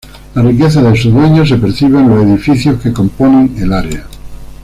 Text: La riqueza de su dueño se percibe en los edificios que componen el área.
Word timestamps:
La 0.33 0.41
riqueza 0.41 0.81
de 0.81 0.97
su 0.99 1.11
dueño 1.11 1.45
se 1.45 1.57
percibe 1.57 1.99
en 1.99 2.09
los 2.09 2.23
edificios 2.25 2.81
que 2.81 2.91
componen 2.91 3.53
el 3.59 3.71
área. 3.71 4.07